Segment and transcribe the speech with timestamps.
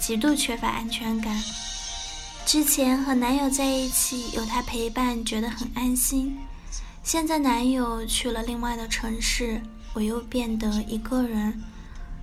[0.00, 1.40] 极度缺乏安全感。
[2.46, 6.38] 之前和男友在一起，有他陪伴，觉得很安心。
[7.04, 11.62] 现在男友去了另外的城市，我又变得一个人，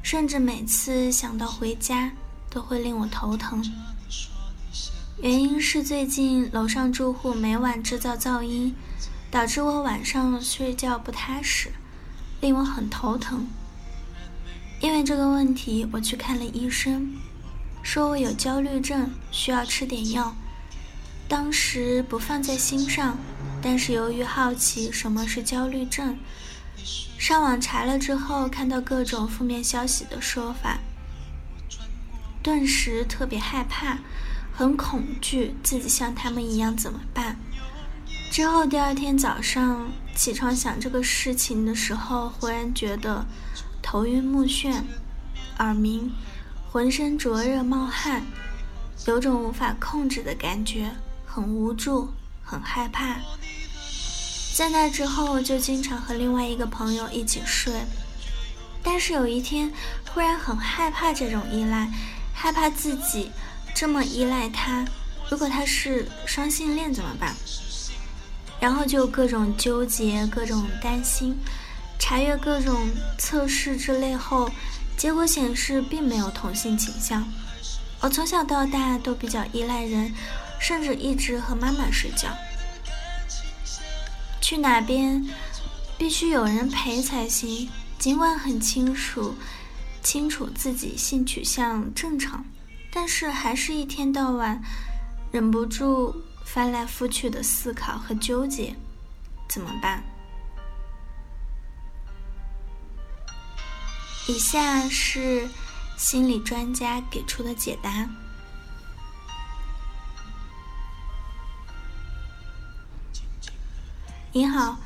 [0.02, 2.12] 甚至每次想到回家，
[2.50, 3.64] 都会令我头疼。
[5.22, 8.76] 原因是最近楼上住户每晚制造噪音，
[9.30, 11.72] 导致我晚上睡觉不踏实，
[12.42, 13.48] 令我很头疼。
[14.82, 17.16] 因为这个问题，我去看了医生。
[17.88, 20.36] 说我有焦虑症，需要吃点药。
[21.26, 23.18] 当时不放在心上，
[23.62, 26.18] 但是由于好奇什么是焦虑症，
[27.18, 30.80] 上网查了之后，看到各种负面消息的说法，
[32.44, 34.00] 顿时特别害怕，
[34.52, 37.38] 很恐惧自己像他们一样怎么办。
[38.30, 43.26] 之后第二天早上起床想这个事情的时候，忽然觉得
[43.82, 44.82] 头晕目眩，
[45.60, 46.12] 耳鸣。
[46.78, 48.22] 浑身灼热冒汗，
[49.08, 50.92] 有种无法控制的感觉，
[51.26, 52.08] 很无助，
[52.44, 53.16] 很害怕。
[54.54, 57.74] 在那之后，就经常和另外一个朋友一起睡。
[58.84, 59.74] 但是有一天，
[60.14, 61.92] 忽然很害怕这种依赖，
[62.32, 63.32] 害怕自己
[63.74, 64.86] 这么依赖他，
[65.32, 67.34] 如果他是双性恋怎么办？
[68.60, 71.36] 然后就各种纠结，各种担心，
[71.98, 74.48] 查阅各种测试之类后。
[74.98, 77.24] 结果显示并没有同性倾向。
[78.02, 80.12] 我从小到大都比较依赖人，
[80.60, 82.30] 甚至一直和妈妈睡觉。
[84.42, 85.26] 去哪边
[85.98, 87.70] 必须有人陪才行。
[88.00, 89.34] 尽管很清楚，
[90.04, 92.46] 清楚自己性取向正常，
[92.92, 94.62] 但是还是一天到晚
[95.32, 96.16] 忍不住
[96.46, 98.76] 翻来覆去的思考和纠结，
[99.50, 100.04] 怎么办？
[104.28, 105.48] 以下是
[105.96, 108.10] 心理专家给出的解答。
[114.34, 114.80] 你好，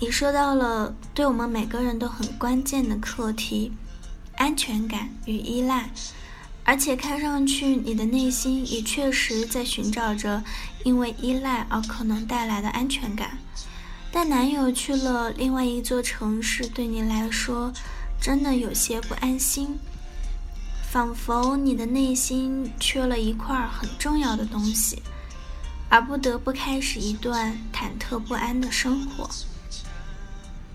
[0.00, 3.72] 你说到了对我们每个人都很关键的课题——
[4.36, 5.90] 安全感与依赖，
[6.64, 10.42] 而且看上去你的内心也确实在寻找着
[10.82, 13.38] 因为依赖而可能带来的安全感。
[14.10, 17.72] 但男友去了另外一座城市，对你来说。
[18.22, 19.80] 真的有些不安心，
[20.92, 25.02] 仿佛你的内心缺了一块很重要的东西，
[25.88, 29.28] 而不得不开始一段忐忑不安的生活。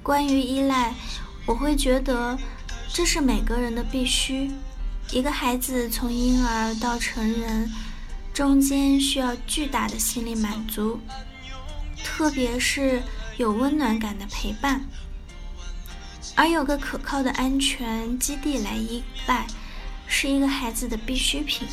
[0.04, 0.94] 关于依赖，
[1.46, 2.38] 我会觉得
[2.92, 4.52] 这是每个人的必须。
[5.14, 7.72] 一个孩子从婴儿到成人，
[8.34, 11.00] 中间需要巨大的心理满足，
[12.04, 13.02] 特别是
[13.38, 14.82] 有温暖感的陪伴。
[16.38, 19.48] 而有个可靠的安全基地来依赖，
[20.06, 21.68] 是一个孩子的必需品。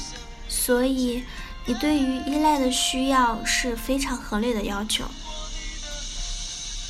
[0.49, 1.23] 所以，
[1.67, 5.05] 你对于依赖的需要是非常合理的要求。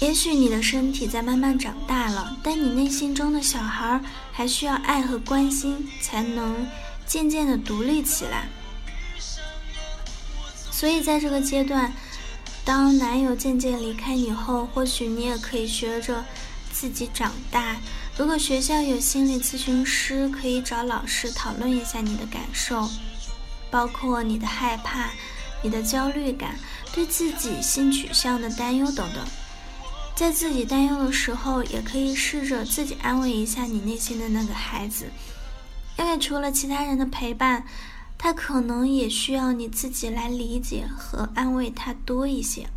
[0.01, 6.65] 也许你的身体在慢慢长大了，但你内心中的小孩还需要爱和关心，才能
[7.05, 8.47] 渐渐的独立起来。
[10.71, 11.93] 所以，在这个阶段，
[12.65, 16.25] 当男友渐渐离开你后，或许你也可以学着。
[16.75, 17.77] 自己长大，
[18.19, 22.91] 如果学校有心理咨询师，可以找老师讨论一下你的感受，
[23.71, 25.11] 包括你的害怕、
[25.63, 26.59] 你的焦虑感、
[26.93, 29.25] 对自己性取向的担忧等等。
[30.17, 35.07] 在自己担忧的时候，也可以试着自己安慰一下你内心的那个孩子，
[35.97, 37.65] 因为除了其他人的陪伴，
[38.19, 42.69] 他可能也需要你自己来理解和安慰他多一些。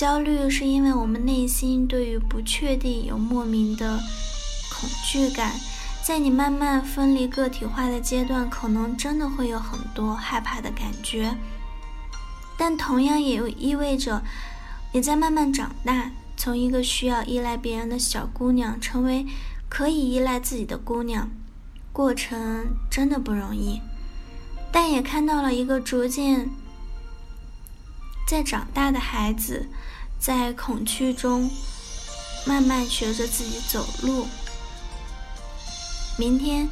[0.00, 4.00] 焦虑是因为我们内心对于不确定有莫名的
[4.72, 5.52] 恐惧感，
[6.02, 11.36] 在你慢慢分离个体化的阶段，可能真的会有很多害怕的感觉，
[12.56, 14.22] 但同样也意味着
[14.94, 19.26] 你在慢慢长大，从一个需要依赖别人的小姑娘，成为
[19.68, 21.30] 可以依赖自己的姑娘，
[21.92, 23.82] 过程真的不容易，
[24.72, 26.48] 但也看到了一个逐渐。
[28.30, 29.66] 在长大的孩子，
[30.20, 31.50] 在恐惧中
[32.46, 34.28] 慢慢学着自己走路。
[36.16, 36.68] 明天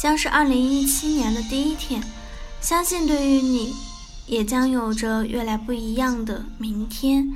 [0.00, 2.02] 将是二零一七年的第一天。
[2.60, 3.72] 相信对于你，
[4.26, 7.32] 也将有着越来不一样的明天。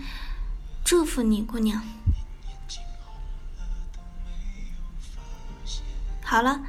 [0.85, 1.81] 祝福你，姑娘。
[6.25, 6.61] 好了，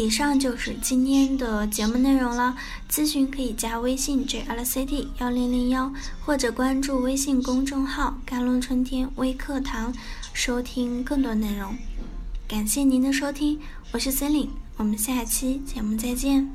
[0.00, 2.56] 以上就是今天的节目内容了。
[2.90, 5.92] 咨询可以加微信 jlct 幺零零幺，
[6.24, 9.92] 或者关注微信公众号“甘露春天微课堂”，
[10.32, 11.76] 收听更多内容。
[12.48, 13.60] 感谢您的收听，
[13.92, 14.48] 我是森林，
[14.78, 16.50] 我们下期节目再见。